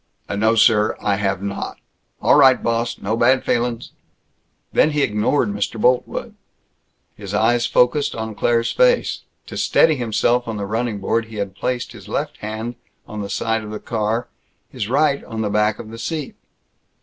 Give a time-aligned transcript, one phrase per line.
[0.35, 1.77] "No, sir, I have not!"
[2.23, 2.97] "All right, boss.
[2.97, 3.91] No bad feelin's!"
[4.73, 5.79] Then he ignored Mr.
[5.79, 6.33] Boltwood.
[7.15, 9.25] His eyes focused on Claire's face.
[9.45, 12.77] To steady himself on the running board he had placed his left hand
[13.07, 14.27] on the side of the car,
[14.71, 16.35] his right on the back of the seat.